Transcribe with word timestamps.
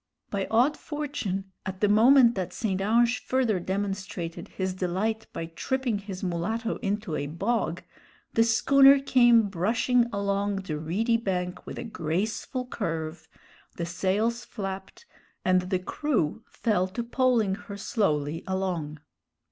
By 0.31 0.47
odd 0.49 0.77
fortune, 0.77 1.51
at 1.63 1.79
the 1.79 1.87
moment 1.87 2.33
that 2.33 2.53
St. 2.53 2.81
Ange 2.81 3.23
further 3.23 3.59
demonstrated 3.59 4.47
his 4.47 4.73
delight 4.73 5.27
by 5.31 5.45
tripping 5.45 5.99
his 5.99 6.23
mulatto 6.23 6.77
into 6.77 7.15
a 7.15 7.27
bog, 7.27 7.83
the 8.33 8.43
schooner 8.43 8.99
came 8.99 9.47
brushing 9.47 10.07
along 10.11 10.55
the 10.55 10.79
reedy 10.79 11.17
bank 11.17 11.67
with 11.67 11.77
a 11.77 11.83
graceful 11.83 12.65
curve, 12.65 13.27
the 13.77 13.85
sails 13.85 14.43
flapped, 14.43 15.05
and 15.45 15.69
the 15.69 15.77
crew 15.77 16.43
fell 16.49 16.87
to 16.87 17.03
poling 17.03 17.53
her 17.53 17.77
slowly 17.77 18.43
along. 18.47 18.97